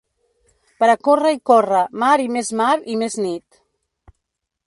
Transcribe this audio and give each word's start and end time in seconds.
Per 0.83 0.87
a 0.93 0.95
córrer 1.07 1.33
i 1.35 1.39
córrer 1.49 1.83
mar 2.05 2.15
i 2.25 2.27
més 2.37 2.51
mar 2.61 2.71
i 2.93 2.97
més 3.03 3.21
nit. 3.27 3.61